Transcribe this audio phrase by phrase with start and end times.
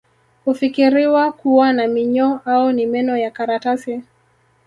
[0.45, 4.01] Hufikiriwa kuwa na minyoo au ni meno ya karatasi